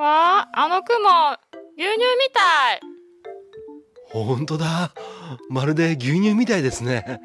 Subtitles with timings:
[0.00, 0.96] わあ、あの雲、
[1.76, 2.80] 牛乳みたい。
[4.10, 4.92] ほんとだ。
[5.50, 7.20] まるで牛乳みたいですね。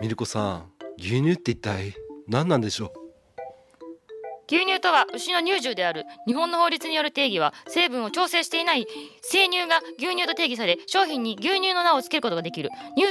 [0.00, 1.94] ミルコさん、牛乳って一体
[2.28, 3.05] 何なんでしょう？
[4.48, 8.86] 牛乳とは牛の乳汁である日本の法律による定義は成分を調整していない
[9.22, 12.70] 生乳が牛乳と定義され商品に牛乳の名を付けることができる。
[12.96, 13.06] 乳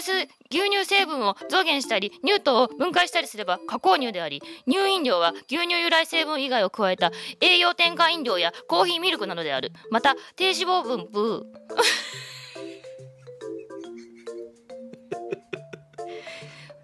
[0.49, 9.71] 牛乳成分を増減したり乳糖を分解したりすれば加工乳であり乳飲料は牛乳由来成分以外を加えた栄養添加飲料やコーヒーミルクなどである。
[9.91, 11.43] また低脂肪分ブー。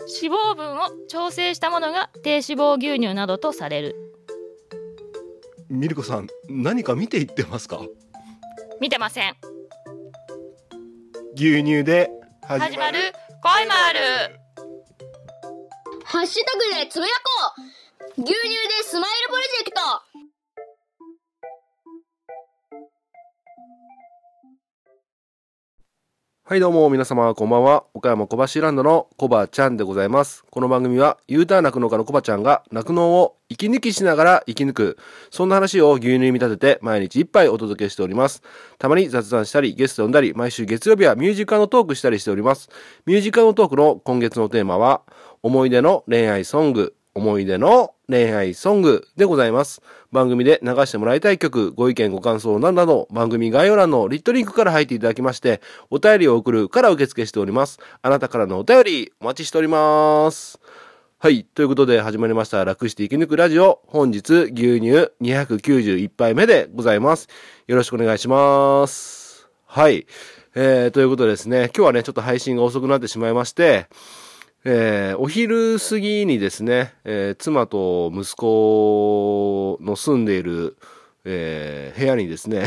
[0.22, 4.11] 脂肪分を調整したものが低脂肪牛乳などとされる
[5.72, 7.80] ミルコさん、何か見ていってますか？
[8.82, 9.38] 見てません。
[11.36, 12.12] 牛乳で
[12.46, 13.00] 始まる。
[13.42, 14.00] 恋もある。
[16.04, 17.12] ハッシュタグでつぶや
[17.48, 17.62] こ
[18.18, 18.22] う。
[18.22, 18.38] 牛乳で
[18.84, 19.80] スマイルプロジェクト
[26.52, 27.86] はいどうも皆様こんばんは。
[27.94, 30.44] 岡山小橋ランドのコバちゃんでございます。
[30.52, 34.98] この番組は U ターン酪農家のコバちゃんが酪農を息抜きしながら生き抜く。
[35.30, 38.44] そんな話を牛乳に見立てて毎日一杯お届けしております。
[38.80, 42.68] たまに雑談したりゲスト呼んだり毎週月曜日はミュージカルのトークしたりしております。
[43.06, 45.04] ミュージカルのトークの今月のテーマは
[45.44, 46.96] 思い出の恋愛ソング。
[47.14, 49.82] 思い出の恋愛ソングでございます。
[50.12, 57.80] 番組で流してもらいたい曲、ご意見ご感想などなど、番組概要欄のリットリンクから入っていただきまして、お便りを送るから受付しております。
[58.02, 60.60] あなたからのお便り、お待ちしております。
[61.20, 61.46] はい。
[61.46, 63.80] ということで始まりました、楽して生き抜くラジオ。
[63.88, 67.30] 本日、牛乳291杯目でございます。
[67.68, 69.48] よろしくお願いします。
[69.66, 70.06] はい。
[70.54, 73.88] えー、ということでですね、今日はね、ちょっと配信が遅くなってしまいまして、
[74.64, 80.78] えーお昼過ぎにですね、えー妻と息子の住んでいる、
[81.26, 82.66] えー部屋にですね、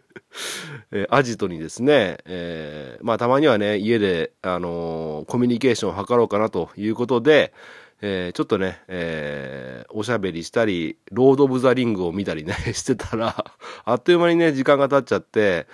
[0.92, 7.54] えアジトにですね、えまあたまにはね、家で、あのコミュニケーションを図ろうかなということで、
[8.02, 13.46] えちょっとね、えおしゃべりしたり、ロード・オブ・ザ・リングを見たりね、 してたら、
[13.86, 15.66] あっという間にね、時間が経っちゃって、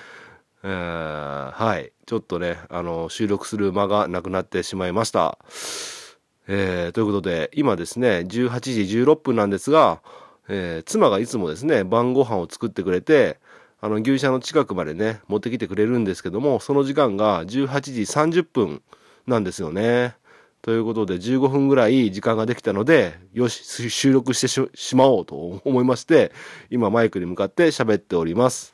[0.67, 1.93] えはい。
[2.07, 5.39] ちょっとね、あの、収録する間がなくなってしまいました。
[6.47, 10.01] えーということで、今ですね、18時16分なんですが、
[10.49, 13.39] えー妻がいつもですね、晩ご飯を作ってくれて、
[13.81, 18.01] あの、牛舎の近くまでね、持ってきてくれるんですけども、その時間が18時
[18.41, 18.83] 30分
[19.27, 20.17] なんですよね。
[20.63, 26.33] ということで、15分ぐらい時間ができたので、よし、収録してししまおうと思いまして、
[26.71, 28.74] 今マイクに向かって喋っております。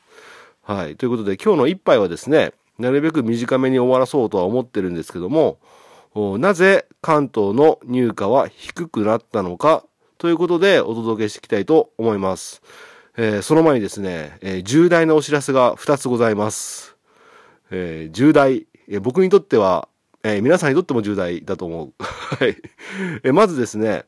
[0.63, 0.97] はい。
[0.97, 5.59] ということで、今日の一杯はですね、なるべく短めに終わらそうとは思ってるんですけども、
[6.39, 9.85] なぜ関東の入荷は低くなったのか
[10.19, 12.63] ということでお届けしていきたいと思います。
[13.17, 16.97] えーその前にですね、えー重大なお知らせが2つございます。
[17.71, 19.89] えー重大、え僕にとっては、
[20.23, 21.93] え皆さんにとっても重大だと思う。
[22.03, 22.57] はい。
[23.23, 24.05] えまずですね、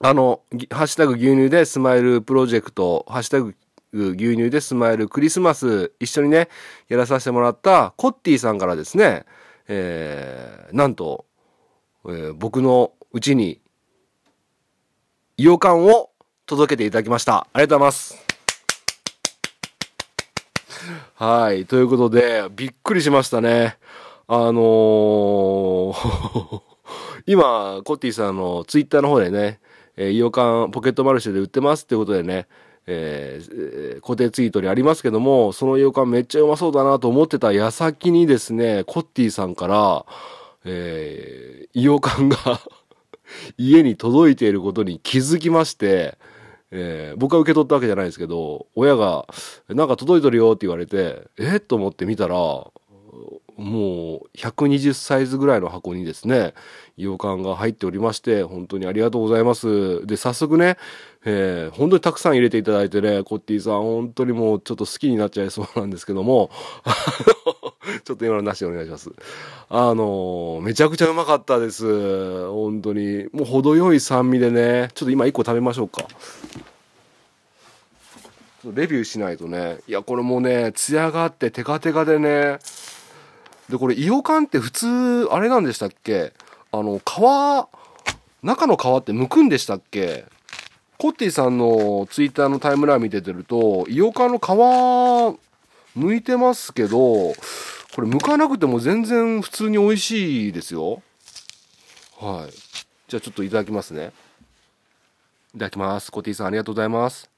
[0.00, 3.54] あの、ハッシュタグ牛乳でスマイルプロジェクト、ハッシュタグ
[3.92, 6.48] 牛乳でスマイルクリスマス一緒にね、
[6.88, 9.24] やらさせてもらったコッティさんからですね、
[9.68, 11.26] えーなんと、
[12.06, 13.60] えー僕のうちに、
[15.36, 16.10] イオカンを
[16.46, 17.46] 届けていただきました。
[17.52, 18.16] ありがとうございます。
[21.14, 21.66] はい。
[21.66, 23.76] ということで、びっくりしましたね。
[24.26, 26.62] あのー
[27.26, 29.60] 今、コッティさんのツイッターの方でね、
[29.96, 32.48] えーイオカンポケットマルシェで売ってますってことでね、
[32.86, 40.06] えーえー固定ツイートにありますけども、そのイオカンめっちゃうまそうだなと思ってた矢先にですね、コッティさんから、
[40.64, 42.36] えーイオカンが
[43.56, 46.18] 家に届いていることに気づきまして、
[46.70, 49.26] えー僕は受け取ったわけじゃないですけど、親が、
[49.68, 52.36] なんか届いとるよって言われて、えっと思って見たら、
[53.56, 56.54] もう120サイズぐらいの箱にですね、
[56.96, 60.06] イオカンが入っておりまして、本当にありがとうございます。
[60.06, 60.78] で、早速ね、
[61.24, 66.50] えー本当にたくさん入れていただいてね、コッティさん、本当にもうちょっと好きになっちゃいそうなんですけども、
[68.04, 69.10] ちょっと今のなしでお願いします。
[69.68, 72.46] あの、めちゃくちゃうまかったです。
[72.48, 73.26] 本当に。
[73.32, 76.06] もう程よい酸味でね、ちょっと今一個食べましょうか。
[78.64, 79.78] レビューしないとね。
[79.88, 82.58] いや、これもうね、艶があってテカテカでね、
[83.68, 86.32] で、これ、イオカンって普通、あれなんでしたっけ？
[86.72, 87.02] あの、皮、
[88.42, 90.26] 中の皮って剥くんでしたっけ？
[90.98, 97.34] コッティさんのツイッターのタイムライン見ててると、イオカンの皮、剥いてますけど、こ
[97.98, 101.02] れ剥かなくても全然普通に美味しいですよ。
[102.18, 102.52] はい。
[103.08, 104.12] じゃあちょっといただきますね。
[105.54, 106.10] いただきます。
[106.10, 107.28] コティさんありがとうございます。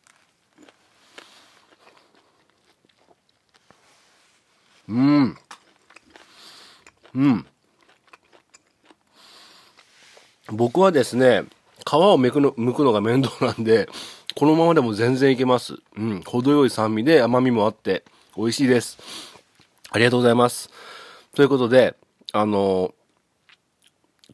[4.89, 5.37] うん。
[7.15, 7.47] うん。
[10.53, 11.45] 僕はですね、
[11.87, 13.89] 皮を剥くの剥くのが面倒なんで、
[14.35, 15.77] このままでも全然いけます。
[15.97, 16.23] うん。
[16.23, 18.05] 程よい酸味で甘みもあって、
[18.37, 18.99] 美味しいです。
[19.91, 20.71] ありがとうございます。
[21.35, 21.97] ということで、
[22.33, 22.95] あの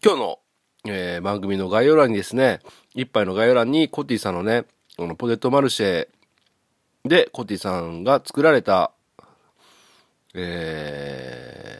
[0.03, 0.38] 今日の、
[0.87, 2.61] えー番組の概要欄にですね、
[2.94, 4.65] 一杯の概要欄にコティさんのね、
[4.97, 6.09] このポテトマルシェ
[7.05, 8.93] でコティさんが作られた、
[10.35, 11.80] え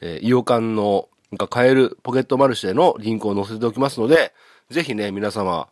[0.00, 4.32] えー、イオカンのが買えるポケットマルシェのリンクを載せておきますので、
[4.70, 5.68] ぜひね、皆様、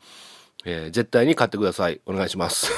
[0.65, 2.01] えー絶対に買ってください。
[2.07, 2.71] お願いします。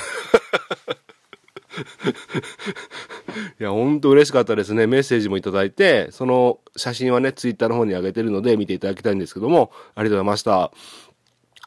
[3.59, 4.87] いや、ほんと嬉しかったですね。
[4.87, 10.73] メッセージもいただいて、その写真はね、ツイッターの方に上げてるので見ていただきたいんですけども、ありがとうございました。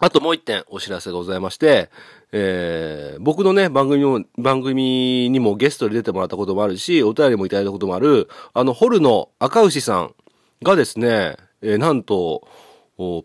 [0.03, 1.89] あともう一点お知らせがございまして、
[2.33, 10.13] えー僕のね、番組も、番組にもゲストで出てもらったこともあるし、お便りもいただいたこともある、あの、ホルの赤牛さん
[10.61, 12.45] がですね、えーなんと、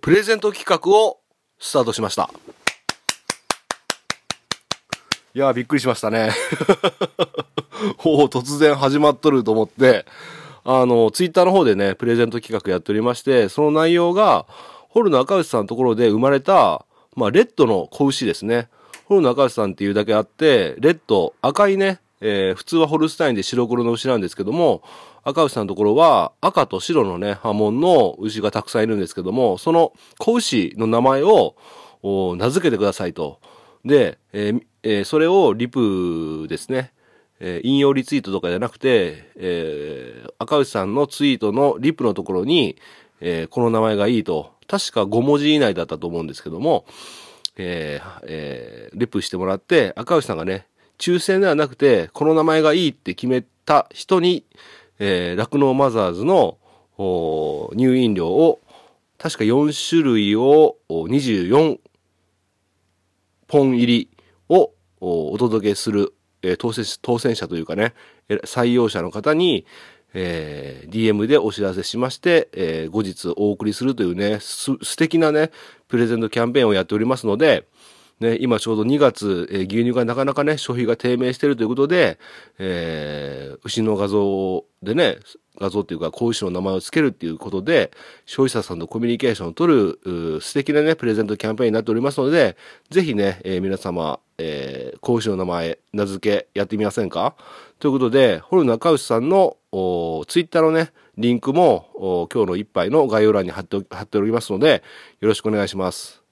[0.02, 1.18] プレゼント企画を
[1.58, 2.30] スタートしました。
[5.34, 6.30] いやー、びっくりしましたね。
[8.04, 10.06] おー突然始まっとると思って、
[10.62, 14.46] あの、ツイッターの方でね、プレゼント企画やっておりまして、その内容が、
[14.88, 18.68] ホルの赤牛さんのところで生まれた、まあ、レッドの子牛ですね。
[19.04, 24.82] ホルの赤牛さんっていうだけあって、レッド、赤いね、えー普通はホルスタインで白黒の牛なんですけども、
[25.24, 31.54] 赤牛さんのところは赤と白のね、波紋の牛がたくさんいるんですけども、その子牛の名前を
[32.02, 33.40] 名付けてくださいと。
[33.84, 36.92] で、えーえーそれをリプですね。
[37.40, 42.76] えー引用リツイートとかじゃなくて、えー赤牛さんのツイートのリプのところに、
[43.20, 44.57] えーこの名前がいいと。
[44.68, 46.84] 確か5文字以内だったと思うんですけども、
[47.56, 50.66] えーえーリプしてもらって、赤牛さんがね、
[50.98, 54.44] 抽選ではなくて、この名前がいいって決めた人に、
[54.98, 56.58] えー、酪農マザーズの
[56.98, 58.60] おー乳飲料を、
[59.18, 61.78] 確か4種類をお24
[63.48, 64.08] 本入り
[64.48, 67.94] をお届けする、えー当選当選者というかね、
[68.28, 69.64] 採用者の方に、
[70.14, 75.50] えー DM でお知らせしまして、えー後日お送りするというね、す素敵なね、
[75.88, 77.66] プレゼントキャンペーンをやっておりますので、
[78.20, 82.18] ね、今ちょうど2月、えー牛乳がなかなかね、消費が低迷しているということで、
[82.58, 85.18] えー牛の画像でね、
[85.60, 87.90] 画像っていうか、子牛の名前を付けるっていうことで、
[88.26, 89.72] 消費者さんとコミュニケーションを取
[90.02, 92.56] る、素敵なね、プレゼントキャンペーンになっておりますので、
[92.90, 97.34] ぜひね、えー皆様、えー、子牛の名前、名付けやってみませんか？
[97.80, 104.82] ということで、ホル中牛さんの、ツイッターのね、リンクも、今日の一杯の概要欄に貼ってお貼っておりますので、
[105.20, 106.22] よろしくお願いします。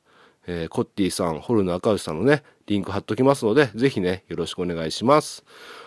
[0.46, 5.44] えーコッティさん、ホルの赤牛さんのね、リンク貼っときますので、ぜひね、よろしくお願いします。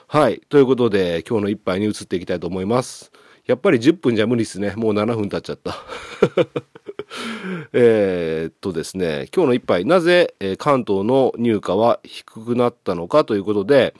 [0.07, 0.41] はい。
[0.49, 3.11] ということで、今日の一杯に移っていきたいと思います。
[3.47, 4.73] やっぱり10分じゃ無理ですね。
[4.75, 5.75] もう7分経っちゃった。
[7.73, 13.95] えっとですね、今日の一杯、なぜ、え関東の入荷は低くなったのかということで、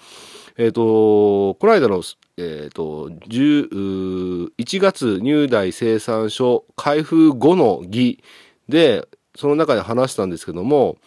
[0.57, 2.04] えーっと、この間の、
[2.42, 8.24] えーっと、1月入大生産所開封後の儀
[8.70, 9.06] で、
[9.36, 10.98] その中で話したんですけども、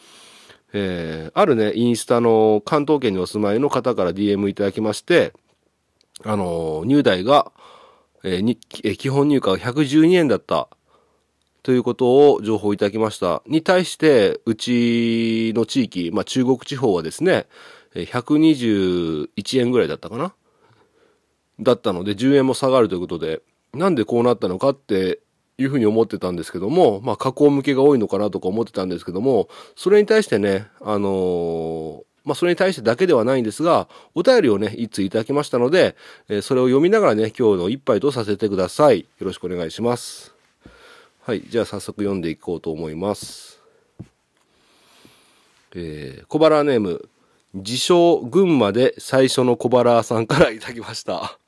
[0.75, 5.33] えーあるね、インスタの関東圏にお住まいの方から DM いただきまして、
[6.23, 7.51] あのー入大が、
[8.25, 10.69] えーにえー基本入荷が112円だった
[11.63, 13.43] ということを情報いただきました。
[13.47, 17.47] に対して、うちの地域、まあ中国地方はですね、
[17.95, 20.35] 121円ぐらいだったかな
[21.63, 23.43] だったので、10円も下がるということで、
[23.75, 25.21] なんでこうなったのかって
[25.59, 35.97] いうふうに思ってたんですけども、まあ加工向けが多いのかなとか思ってたんですけども、それに対してね、あのーまあそれに対してだけではないんですが、お便りをね、一通いただきましたので、
[36.29, 39.01] えーそれを読みながらね、今日の一杯とさせてください。
[39.01, 40.35] よろしくお願いします。
[41.23, 43.61] はい、じゃあ早速読んでいこうと思います。
[45.75, 47.09] えー小腹ネーム、
[47.55, 51.39] 自称群馬で最初の小腹さんからいただきました。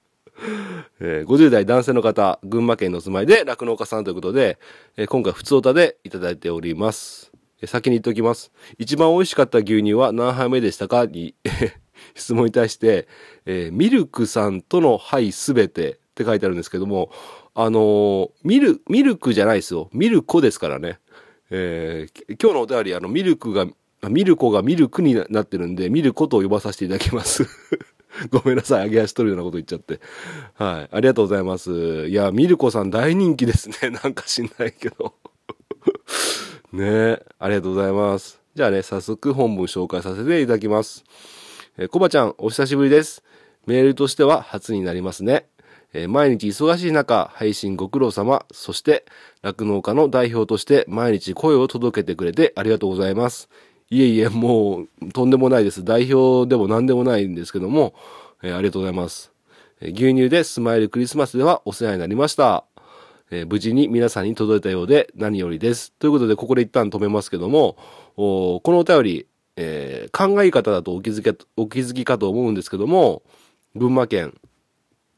[1.01, 4.59] えー50代男性の方、群馬県の住まいで酪農家さんということで、
[4.97, 7.33] えー今回普通歌でいただいております。
[7.61, 8.53] えー先に言っておきます。
[8.79, 11.07] 一番美味しかった牛乳は何杯目でしたか？
[11.07, 11.35] に、
[12.15, 13.09] 質問に対して、
[13.47, 17.11] えーミルクさんとの杯すべてって書いてあるんですけども、
[17.55, 19.89] あのーミル、ミルクじゃないですよ。
[19.93, 20.99] ミルコですからね。
[21.51, 23.67] えー今日のお便り、あの、ミルクが、
[24.09, 27.47] ミルコがミルクにななってるんで、ミルコと呼ばさせていただきます。
[28.31, 30.01] ごめんなさい、揚げ足取るようなこと言っちゃって。
[30.55, 30.97] はい。
[30.97, 32.07] ありがとうございます。
[32.09, 33.91] いや、ミルコさん大人気ですね。
[34.03, 35.15] なんか知んないけど。
[36.73, 38.41] ねえ、ありがとうございます。
[38.55, 41.05] じゃあね、早速本文紹介させていただきます。
[41.77, 43.23] えー、コバちゃん、お久しぶりです。
[43.67, 45.47] メールとしては初になりますね。
[45.93, 49.05] えー毎日忙しい中、配信ご苦労様、そして、
[49.43, 53.49] 酪農家の代表として毎日声を届けてくれてありがとうございます。
[53.95, 55.85] いえいえ、もう、とんでもないです。
[55.85, 57.95] 代表でも何でもないんですけども、
[58.43, 59.31] えーありがとうございます。
[59.81, 62.65] えー牛乳でスマイルクリスマスではお世話になりました。
[63.31, 65.93] えー無事に皆さんに届いたようで何よりです。
[65.93, 67.77] ということで、ここで一旦止めますけども、
[68.17, 73.23] おこのお便り、えー考え方だとお気づき、お気づきかと思うんですけども、
[73.77, 74.35] 群馬県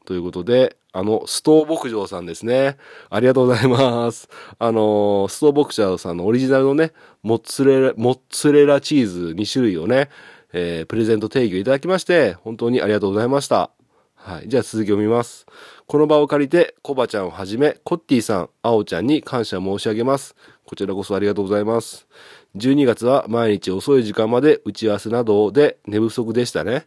[0.05, 2.77] ということで、あの、ストー牧場さんですね。
[3.11, 4.27] ありがとうございます。
[4.57, 10.09] あのーストー牧場さんのオリジナルのね、モッツレラ、モッツレラチーズ2種類をね、
[10.53, 13.69] えープレゼント定義をいただきまして、本当にありがとうございました。
[14.15, 14.49] はい。
[14.49, 15.45] じゃあ続きを見ます。
[15.85, 20.35] この場を借りて、コバちゃんをはじめ、コッティさん、アオちゃんに感謝申し上げます。
[20.65, 22.07] こちらこそありがとうございます。
[22.55, 26.85] 12月は毎日遅い時間まで打ち合わせなどで寝不足でしたね。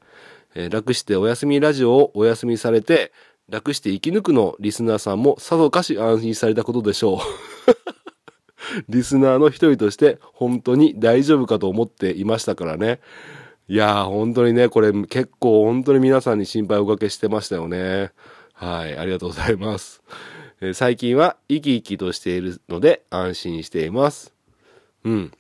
[0.54, 3.12] えー楽してお休みラジオをお休みされて、
[3.50, 7.18] 楽して生き抜くのリスナーさんもさぞかし安心されたことでしょう。
[8.88, 13.00] リスナーの一人として本当に大丈夫かと思っていましたからね。
[13.68, 18.12] いやー、本当にね、これ結構本当に皆さんに心配をおかけしてましたよね。
[18.52, 20.02] はい、ありがとうございます。
[20.60, 24.34] え最近は生き生きとしているので安心しています。
[25.04, 25.32] うん。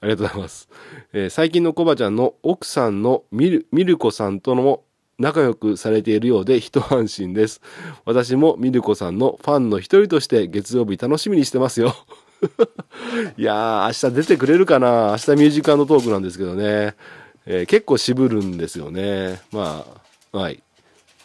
[0.00, 0.68] ありがとうございます。
[1.12, 4.80] えー最近のコバちゃんの奥さんのミルミルコさんとの
[5.18, 7.60] 仲良くされているようで一安心です。
[8.04, 11.94] 私もミルコさんのファンの一人として月曜日楽しみにしてますよ。
[13.36, 15.10] いやー、明日出てくれるかな？
[15.12, 16.94] 明日ミュージカルのトークなんですけどね。
[17.46, 19.40] えー結構渋るんですよね。
[19.52, 19.84] ま
[20.32, 20.62] あ、はい。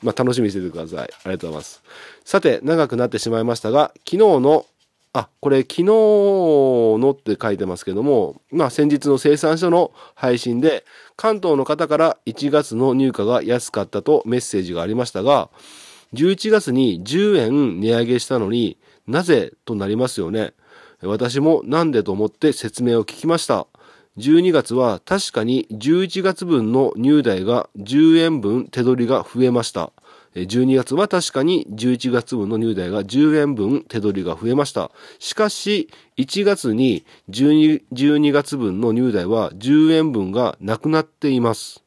[0.02, 1.10] まあ、楽しみにしててください。
[1.26, 1.82] ありがとうございます。
[2.24, 4.66] さて、長くなってしまいましたが、昨日の、
[5.14, 10.86] あ、これ昨日のって書いてますけども、まあ、先日の生産者の配信で、
[11.16, 15.50] 関東の方から1月の入荷が安かったとメッセージがありましたが、
[16.14, 20.54] 11月に10円値上げしたのになぜとなりますよね。
[21.02, 23.68] 私もなんでと思って説明を聞きました。
[24.18, 29.92] 12月は確かに11月分の入台が10円分手取りが増えました。
[30.42, 34.92] 12月は確かに11月分の入台が10円分手取りが増えました。
[35.20, 41.84] しかし、1月に 12, 12月分の入台は10円分がなくなっています。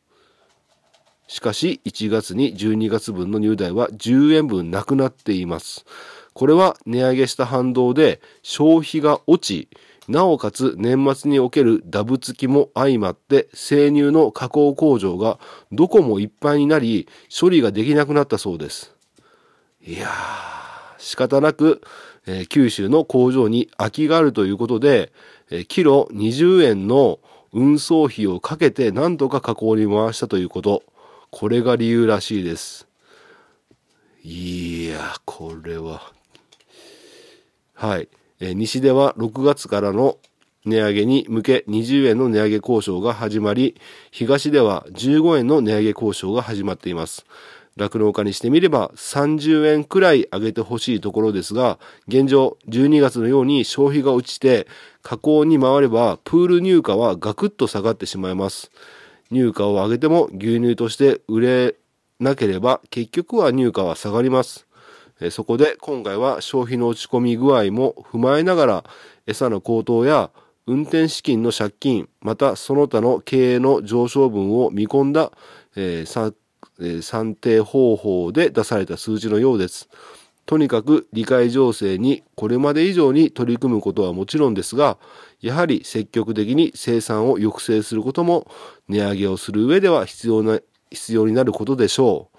[1.29, 5.87] しかし、1月に12月分の入台は10円分なくなっています。
[6.35, 9.69] これは値上げした反動で消費が落ち、
[10.13, 15.41] なおかつ年末におけるダブ付きも相まって生乳の加工工場が
[15.73, 18.95] どこもいっぱいになり処理ができなくなったそうです。
[19.81, 20.11] いやー、
[20.99, 21.81] 仕方なく、
[22.27, 25.13] えー九州の工場に空きがあるということで、
[25.51, 27.19] えーキロ20円の
[27.55, 30.83] 運送費をかけてなんとか加工に回したということ。
[31.31, 32.87] これが理由らしいです。
[34.23, 36.13] いや、これは。
[37.73, 38.09] はい。
[38.45, 40.19] え西では6月からの
[40.65, 43.81] 値上げに向け20円の値上げ交渉が始まり、
[44.11, 47.25] 東では15円の値上げ交渉が始まっています。
[47.77, 54.67] 酪農家にしてみれば30円くらい上げてほしいところですが、現状12月のように消費が落ちて
[55.03, 58.73] 加工に回ればプール入荷はガクッと下がってしまいます。
[59.31, 61.75] 入荷を上げても牛乳として売れ
[62.19, 64.67] なければ結局は入荷は下がります。
[65.23, 68.85] えそこで今回は消費の落ち込み具合も踏まえながら
[69.27, 70.31] 餌の高騰や
[70.67, 75.31] 運転資金の借金またその他の経営の上昇分を見込んだ、
[75.77, 76.35] えー
[76.81, 79.89] えー算定方法で出された数字のようです。
[80.47, 84.99] とにかく理解情勢にこれまで以上に取り組むことはもちろんですが、
[85.41, 88.47] やはり積極的に生産を抑制することも
[88.89, 90.61] 値上げをする上では必要な、
[90.91, 92.31] 必要になることでしょ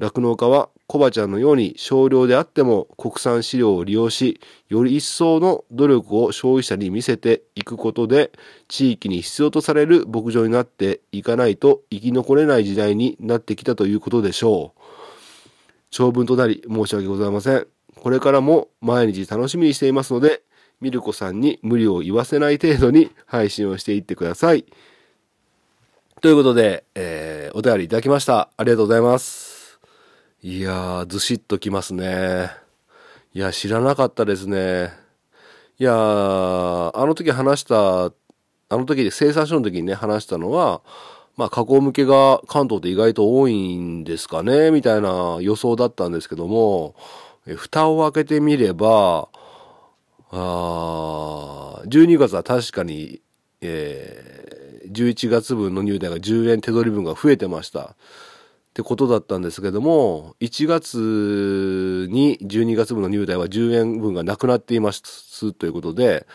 [0.00, 0.02] う。
[0.02, 8.30] 酪農家はコバちゃんのように少量であっても国産飼料を利用し、より一層の努力を消費者に見せていくことで、
[8.68, 14.80] 地域に必要とされる牧場になっていかないと生き残れない時代になってきたということでしょう。
[15.90, 17.66] 長文となり申し訳ございません。
[17.96, 20.42] これからも毎日楽しみにしていますので、
[20.80, 24.66] ミルコさんに無理を言わせない程度に配信をしていってください。
[26.20, 28.50] ということで、えーお便りいただきました。
[28.58, 29.45] ありがとうございます。
[30.48, 32.52] いやー、ずしっときますね。
[33.34, 34.92] いや、知らなかったですね。
[35.76, 38.12] いやー、あの時話した、あ
[38.70, 40.82] の時で生産所の時にね、話したのは、
[41.36, 46.94] まあ、加工向けが関東って意外と多いんですかね、みたいな予想だったんですけども、
[47.56, 49.28] 蓋を開けてみれば、
[50.30, 53.20] あー12月は確かに、
[53.62, 54.56] えー
[54.92, 57.96] 11月分の入台が10円手取り分が増えてました。
[58.76, 66.26] ってことだったんですけども、1月に12月分の入台は10円分がなくなっていますということで、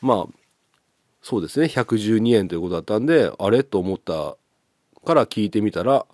[0.00, 0.34] まあ、
[1.22, 4.36] そうですね、112円ということだったんで、あれと思った
[5.04, 6.06] から聞いてみたら、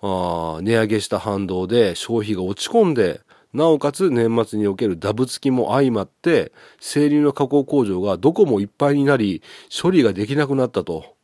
[0.00, 3.20] あ値上げした反動で消費が落ち込んで、
[3.52, 9.42] なおかつ年末におけるダブ付きも相まって、生乳の加工工場がどこもいっぱいになり、
[9.82, 11.16] 処理ができなくなったと。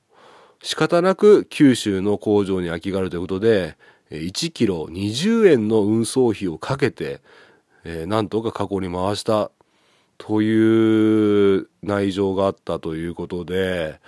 [0.62, 3.76] 仕方なく九州の工場に空きがあるということで、
[4.10, 7.20] 1キロ20円の運送費をかけて、
[7.84, 9.50] えー、なんとか加工に回した
[10.16, 14.00] という内情があったということで、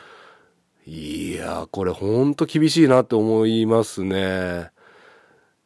[0.86, 4.70] いやこれほんと厳しいなって思いますね。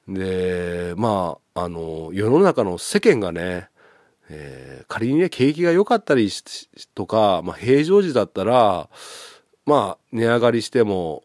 [0.06, 3.68] で、まあ、あの、世の中の世間がね、
[4.28, 6.30] えー、仮にね、景気が良かったり
[6.94, 8.88] とか、まあ、平常時だったら、
[9.66, 11.24] まあ、値上がりしても、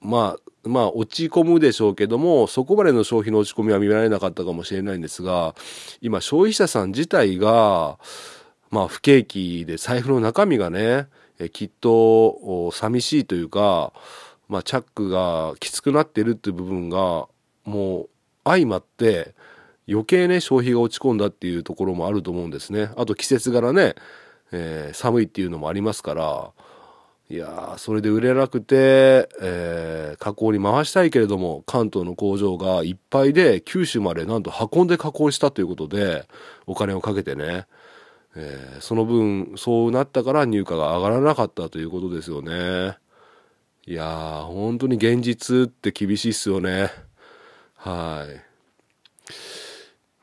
[0.00, 5.54] まあ、まあ、落ち込むでしょうけども、そこまでの消費の落ち込みは見られなかったかもしれないんですが、
[6.00, 7.98] 今、消費者さん自体が、
[8.70, 13.92] まあ、不景気で財布の中身がね、えきっと、寂しいというか、
[14.48, 17.26] まあ、チャックがきつくなってるっていう部分が、
[17.64, 18.08] もう、
[18.44, 19.34] 相まって、
[19.88, 22.90] 余計ね、消費が落ち込んだっていうところもあると思うんですね。
[22.96, 23.94] あと、季節柄ね、
[24.52, 26.50] えー、寒いっていうのもありますから、
[27.30, 36.26] いやそれで売れなくて、えー、加工に回したいけれども、関東の工場がいっぱいで、九州までなんと運んで加工したということで、
[36.66, 37.66] お金をかけてね、
[38.34, 42.98] えー、その分、そうなったから入荷が上がらなかったということですよね。
[43.86, 46.90] いやー、本当に現実って厳しいっすよね。
[47.76, 48.26] は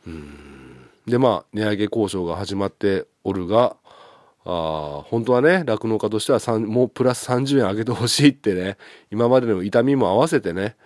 [0.05, 0.09] い。
[0.09, 0.89] うん。
[1.05, 3.77] で、まあ、値上げ交渉が始まっておるが、
[4.49, 8.77] あ本当はね、酪農家としてはもうプラス30円上げてほしいってね、
[9.11, 10.77] 今までの痛みも合わせてね、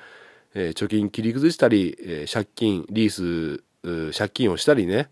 [0.56, 3.64] えー、貯金切り崩したり、えー、借金、リース、
[4.18, 5.10] 借金をしたりね、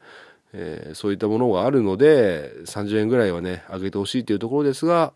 [0.54, 5.14] えー、そういったものがあるので、30円ぐらいはね、上げてほしいというところですが、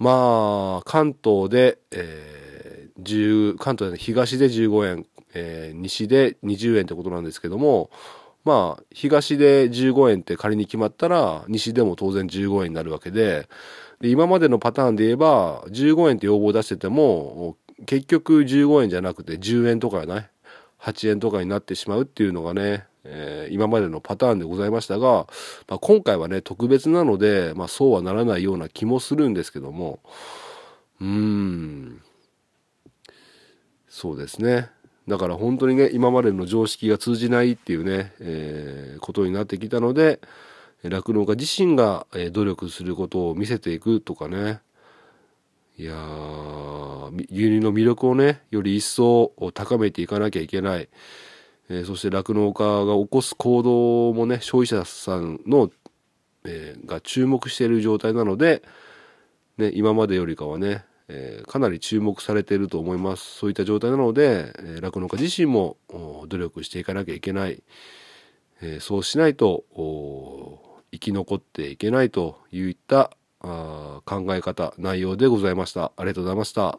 [0.00, 7.90] まあ、関東で、えー、関東で東で15円、えー、西で20円ってことなんですけども、
[8.46, 13.48] まあ、東で15円って仮に決まったら、西でも当然15円になるわけで、
[14.00, 17.56] で今までのパターンで言えば、15円って要望を出してても、
[17.86, 20.30] 結局15円じゃなくて10円とかね、
[20.80, 25.26] 8円とかになってしまうっていうのがね、えー、今までのパターンでございましたが、
[25.66, 29.98] まあ、今回はね、特別なので、まあ、そうはならないような気もするんですけども、
[31.00, 32.00] うーん、
[33.88, 34.70] そうですね。
[35.08, 40.20] だから本当にね、今までの常識が通じないっていうね、えー、ことになってきたので、
[40.82, 44.60] 酪農家自身が努力することを見せていくとかね、
[45.78, 45.94] いや、
[47.12, 50.88] 牛乳の魅力をね、より一層高めていかなきゃいけない。
[51.68, 55.70] えー、そして酪農家が起こす行動もね、消費者さんの、
[56.44, 58.62] えー、が注目している状態なので、
[59.58, 63.38] ね、今までよりかはね、えー、かなり注目されていると思います。
[63.38, 65.76] そういった状態なので、え酪農家自身も
[66.28, 67.62] 努力していかなきゃいけない。
[68.62, 69.64] えー、そうしないと
[70.92, 75.92] 生き残っていけないといったあ考え方、内容でございました。
[75.96, 76.78] ありがとうございました。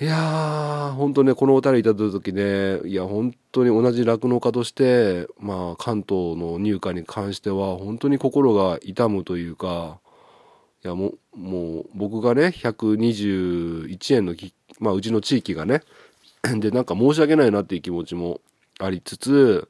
[0.00, 10.00] いやー、本当ね、このお便りいただいた時ね、いや、本当に同じ酪農家として、まあ、関東の入荷に関しては、本当に心が痛むというか、
[10.84, 14.34] いやもうもう僕がね121円の
[14.78, 15.82] まあうちの地域がね
[16.58, 18.40] でなんか申し訳ないなっていう気持ちも
[18.78, 19.68] ありつつ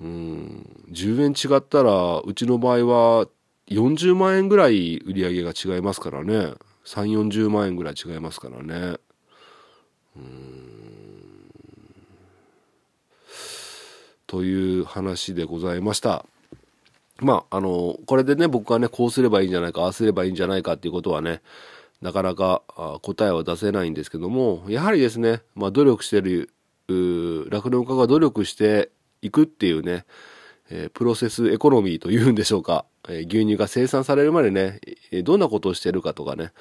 [0.00, 3.28] うん10円違ったらうちの場合は
[3.68, 6.54] 40万円ぐらい売り上げが違いますからね。
[6.84, 8.98] 3 4 0万円ぐらい違いますからね。
[10.16, 10.66] うん。
[14.28, 16.24] という話でございました。
[17.20, 21.40] まあ、あの、これでね、僕はね、こうすればいいんじゃないか、ああすればいいんじゃないかっていうことはね、
[22.02, 22.62] なかなか
[23.02, 26.50] 答えは出せないんですけども、やはりですね、まあ、努力してる、
[26.88, 28.90] 酪農家が努力して
[29.22, 30.04] いくっていうね、
[30.70, 34.80] えー、プロセスエコノミーというんでしょうか、えー、牛乳が生産されるまでね、
[35.24, 36.52] どんなことをしてるかとかね、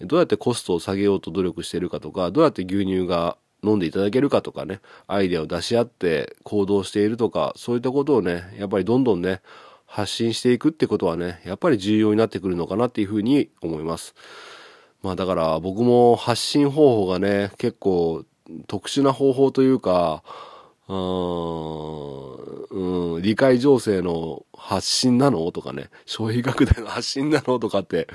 [0.00, 9.40] どうやってコストを下げようと努力してるかとか、どうやって牛乳が飲んでいただけるかとかね、アイデアを出し合って行動しているとか、そういったことをね、やっぱりどんどんね、
[9.94, 14.16] 発信していくってことはね、やっぱり重要になってくるのかなっていうふうに思います。
[15.04, 18.24] まあだから僕も発信方法がね、結構
[18.66, 20.24] 特殊な方法というか、
[20.88, 20.94] う
[23.18, 28.08] ん、理解情勢の発信なのとかね、消費拡大の発信なのとかって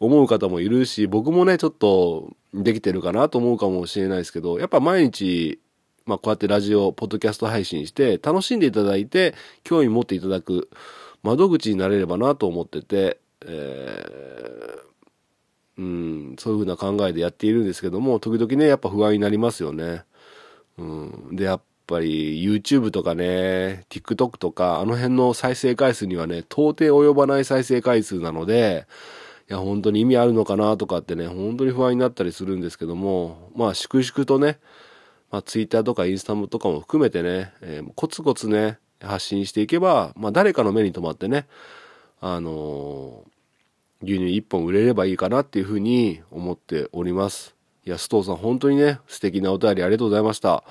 [0.00, 5.60] 思う方もいるし、僕もね、ちょっとできてるかなと思うかもしれないですけど、やっぱ毎日、
[6.04, 10.68] まあこうやってラジオ、ポッドキャスト配信して、楽しんでいただいて、興味持っていただく
[11.22, 14.82] 窓口になれればなと思ってて、えー
[15.78, 20.04] うん、そういうふうな考えでやっているんですけども、時々ね、やっぱ不安になりますよね。
[20.78, 28.86] うん、で、やっぱり YouTube とかね、TikTok とか、あの辺の再生回数にはね、到底及ばない再生回数なので、
[29.48, 34.58] いや、本当に意味あるのかなとかってね、本当に不安になったりするんですけども、まあ、粛々とね、
[35.30, 41.46] まあ、Twitter とかインスタとかも含めてね、えーコツコツね、発信していけば、まあ、誰かの目に留まってね、
[42.20, 43.32] あのー
[44.02, 47.54] 牛乳1本売れればいいかなっていうふうに思っております。
[47.84, 50.64] いや、須藤さん、本当にね、素敵なお便りありがとうございました。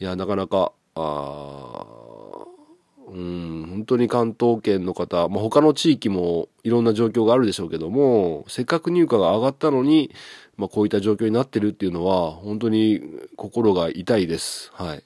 [0.00, 1.84] いや、なかなか、あ
[3.08, 10.12] うん、本当に関東圏の方、まあ、他の地域もいろんな状況があるでしょうけども、せっかく入荷が上がったのに、
[10.56, 13.02] まあ、こういった状況になってるっていうのは、本当に
[13.36, 14.70] 心が痛いです。
[14.74, 15.02] はい。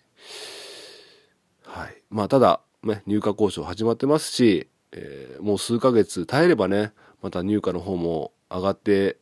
[1.75, 2.03] はい。
[2.09, 9.17] まあ、ただ、ね、入荷交渉始まってますし、えーもう数ヶ月耐えればね、また入荷の方も上がって、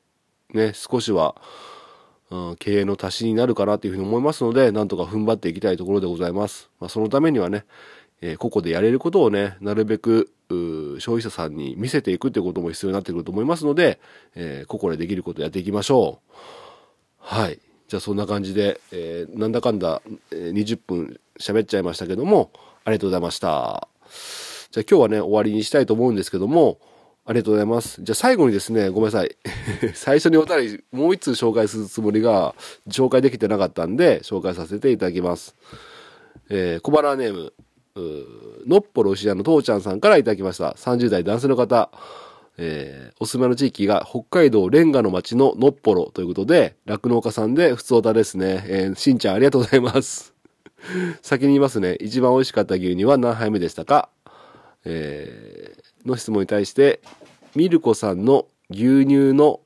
[0.53, 1.35] ね、少しは、
[2.31, 6.69] うん、経営の足しになるかなというふうに思いますので、なんとか踏ん張っていきたいところでございます。
[6.79, 7.65] まあ、そのためにはね、
[8.21, 13.99] えー個々でやれることをね、なるべく、消費者さんに見せていくってことも必要になってくると思いますので、
[14.35, 16.37] えー個々でできることをやっていきましょう。
[17.17, 17.59] はい。
[17.92, 20.00] じゃあそんな感じで、えーなんだかんだ、
[20.31, 22.50] え20分喋っちゃいましたけども、
[22.87, 23.87] ありがとうございました。
[24.70, 26.78] じゃあ今日はね、終わりにしたいと思うんですけども、
[27.26, 28.02] ありがとうございます。
[28.02, 29.37] じゃあ最後にですね、ごめんなさい。
[29.92, 32.55] 最初にお便り、もう一通紹介するつもりが、
[32.88, 35.55] 紹介できてなかったんで、紹介させていただきます。
[36.48, 37.52] えー小腹ネーム、
[37.94, 38.24] うー
[38.66, 40.70] のっぽろ牛屋の父ちゃんさんからいただきました。
[40.78, 41.90] 30代男性の方。
[42.59, 48.65] えーお住まいの地域が北海道レンガの町ののっぽろということで、酪農家さんで普通歌ですね。
[48.67, 50.35] えーしんちゃんありがとうございます。
[51.23, 51.97] 先に言いますね。
[52.01, 54.09] 一番美味しかった牛乳は何杯目でしたか？
[54.85, 57.01] えーの質問に対して、
[57.55, 59.61] ミルコさんの牛乳の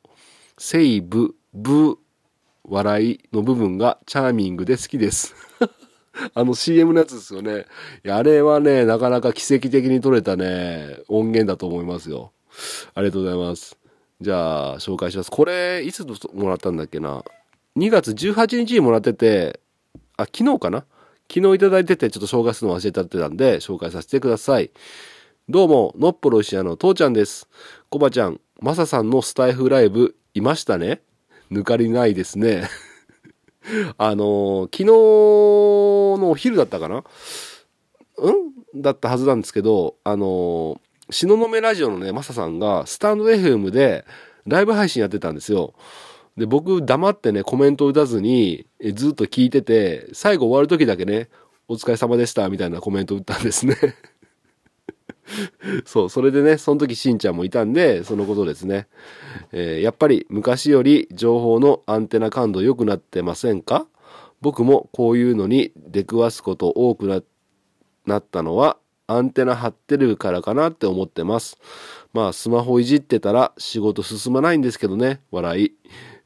[0.59, 1.97] セイブ、ブ、
[2.65, 5.35] 笑いの部分がチャーミングで好きです。
[6.35, 7.65] あの CM のやつですよね。
[8.07, 12.33] あれはね、なかなか奇跡的に撮れたね、音源だと思いますよ。
[12.95, 13.77] ありがとうございます。
[14.21, 15.31] じゃあ、紹介します。
[15.31, 17.23] これ、いつもらったんだっけな
[17.77, 19.61] ？2月18日にもらってて、
[20.17, 20.85] あ、昨日かな？
[21.33, 24.71] 昨日いただいてて、ちょっと紹介するの忘れちゃってたんで、紹介させてください。
[25.49, 27.49] どうも、のっぽろ石屋の父ちゃんです。
[27.91, 31.03] コバちゃん、マサさんのスタイフライブ、いましたね？
[31.53, 32.69] 抜かりないですね。
[33.99, 36.99] あのー昨日のお昼だったかな？
[36.99, 37.05] ん？
[38.75, 40.79] だったはずなんですけど、あのー、
[41.11, 44.05] 東雲ラジオのね、マサさんが、スタンド FM で、
[44.47, 45.75] ライブ配信やってたんですよ。
[46.37, 51.29] で、僕、黙ってね、コメント打たずに、えずっと聞いてて、最後終わる時だけね、
[51.69, 53.77] お疲れ様でした、みたいなコメント打ったんですね。
[55.87, 58.89] そう、それでね、その時しんちゃんもいたんで、そのことですね。
[59.53, 63.87] えーやっぱり昔より情報のアンテナ感度良くなってませんか？
[64.41, 67.23] 僕もこういうのに出くわすこと多くな
[68.07, 71.59] なったのはアンテナ張ってるからかなって思ってます。
[72.13, 75.73] まあスマホいじってたら仕事進まないんですけどね、笑い。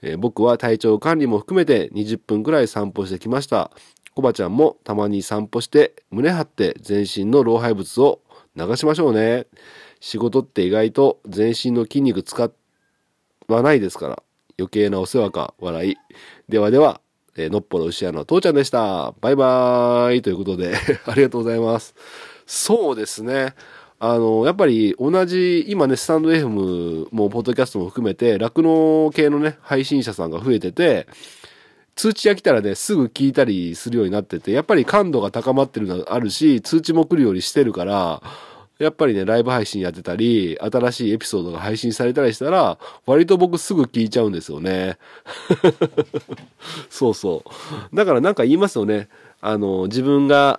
[0.03, 3.71] えー僕は体調管理も含めて20分くらい散歩してきました。
[4.15, 8.21] コバちゃんもたまに散歩して胸張って全身の老廃物を
[8.57, 9.47] 流しましょうね。
[10.01, 12.51] 仕事って意外と全身の筋肉使
[13.49, 14.23] わないですから
[14.59, 15.97] 余計なお世話か笑い。
[16.49, 17.01] ではでは、
[17.37, 19.13] えーのっぽろ牛屋の父ちゃんでした。
[19.21, 20.75] バイバーイということで
[21.07, 21.95] ありがとうございます。
[22.53, 23.55] そうですね。
[24.01, 31.07] あの、やっぱり同じ、今ね、スタンド FM も、ポッドキャストも含めて、酪農系のね、配信者さんが増えてて、
[31.95, 38.21] 通知が来たらね、すぐ聞いたりするようになってて、やっぱり感度が高まってるのあるし、通知も来るようにしてるから、
[38.81, 44.99] やっぱりね、ライブ配信やってたり、新しいエピソードが配信されたりしたら、割と僕すぐ聞いちゃうんですよね。
[46.91, 47.45] そうそ
[47.93, 47.97] う。
[47.97, 49.09] だからなんか言いますよね。
[49.41, 50.59] あの、自分が、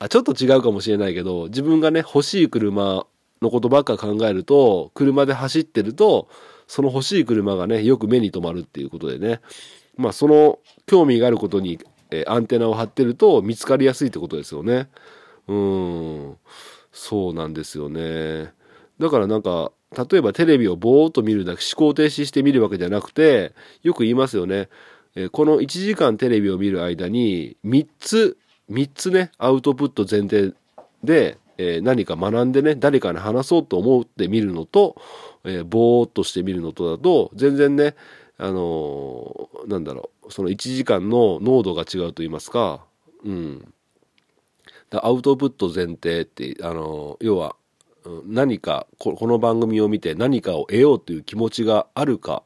[0.00, 3.06] あ、ちょっと違うかもしれないけど、自分がね、欲しい車
[3.42, 6.26] のことばっか考えると、車で走ってると、
[6.66, 9.40] その欲しい車がね、よく目に留まるっていうことでね。
[9.98, 11.78] まあ、その興味があることに、
[12.10, 14.88] えアンテナを張ってると見つかりやすいってことですよね。
[15.46, 16.36] うーん。
[16.92, 18.52] そうなんですよね。
[18.98, 19.70] だからなんか、
[20.10, 24.68] 例えばテレビをぼーっと見るだけ、思考停止して見るわけじゃなくて、よく言いますよね。
[25.14, 28.38] えこの1時間テレビを見る間に、3つ、
[28.70, 30.54] 3つね、アウトプット前提
[31.02, 34.96] で、えー何か学んでね、誰かに話そうと思って見るのと、
[35.44, 37.94] えーぼーっとして見るのとだと、全然ね、
[38.38, 42.84] あのーなんだろうその1時間の濃度が違うと言いますか
[43.24, 43.74] うん。
[44.92, 47.56] アウトプット前提ってあのー要は
[48.24, 52.42] 何かここの番組を見て何かを得ようという気持ちがあるか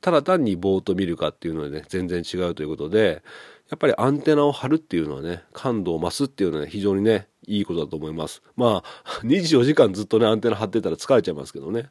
[0.00, 3.22] ただ単にぼーっと見るかっていうのでね全然違うということで
[3.70, 8.42] やっぱりアンテナを張るっていうのはね感度を増すっていうのは非常にねいいことだと思います。
[8.56, 8.84] まあ
[9.24, 11.90] 24時間ずっとねアンテナ張ってたら疲れちゃいますけどね。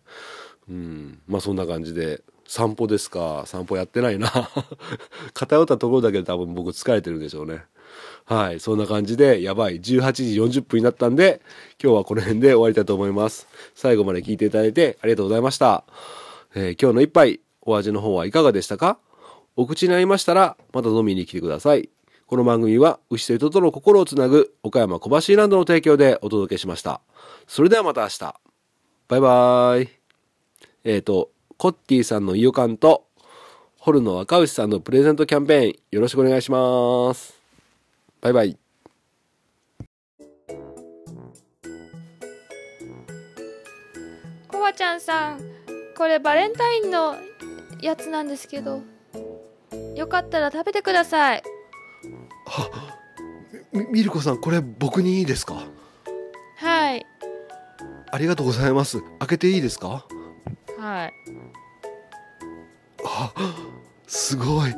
[0.70, 1.20] うん。
[1.28, 4.32] まあそんな感じで散歩ですか散歩やってないな。
[5.34, 7.64] 偏ったところだけで多分僕疲れてるんでしょうね。
[8.26, 8.60] はい。
[8.60, 9.80] そんな感じでやばい。
[9.80, 11.42] 18時40分になったんで
[11.82, 13.48] 今日はこの辺で終わりたいと思います。
[13.76, 15.84] 最後まで聞いていただいてありがとうございました、
[16.56, 19.00] えー今日の一杯お味の方はいかがでしたか？
[19.60, 21.90] お口に合いましたらまた飲みに来てください。
[22.28, 27.02] この番組は牛と人との心をつなぐ岡山小橋ランドの提供でお届けしました。
[27.48, 28.36] それではまた明日。
[29.08, 29.90] バイバイ。
[30.84, 33.08] えっ、とコッティさんのイオカンと
[33.80, 37.42] ホルの若牛さんのプレゼントキャンペーンよろしくお願いします。
[38.22, 38.58] バイバイ。
[44.50, 45.42] コバちゃんさん
[45.98, 47.16] これバレンタインの
[47.82, 48.97] やつなんですけど。
[49.96, 51.44] よかったら食べてください。
[53.74, 55.64] みミルコさんこれ僕にいいですか？
[56.56, 57.06] はい。
[58.12, 59.02] ありがとうございます。
[59.20, 60.06] 開けていいですか？
[60.78, 61.14] はい。
[63.06, 63.34] あ
[64.08, 64.74] すごい。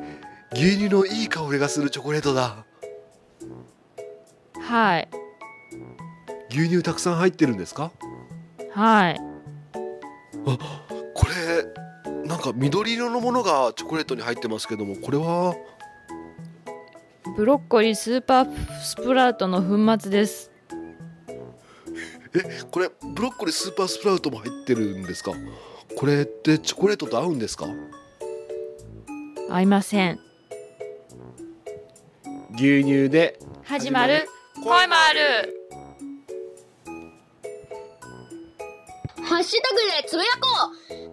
[0.53, 2.65] 牛乳のいい香りがするチョコレートだ。
[4.61, 5.07] はい。
[6.49, 7.91] 牛乳たくさん入ってるんですか？
[8.73, 9.21] はい。
[10.43, 10.57] こ
[10.88, 10.88] れ
[12.29, 15.55] なんか緑色のものがチョコレートに入ってますけどもこれは？
[17.35, 20.51] ブロッコリースーパースプラウトの粉末です。
[22.35, 25.31] えこれブロッコリースーパースプラウトも入ってるんですか？
[25.97, 27.65] これってチョコレートと合うんですか？
[29.49, 30.19] 合いません。
[32.53, 33.39] 牛乳で。
[33.63, 34.29] 始まる。
[34.55, 35.55] 恋もある
[39.23, 40.47] ハッシュタグでつぶやこ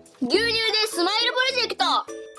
[0.02, 0.52] う牛乳で
[0.88, 2.35] スマイルプロジェクト。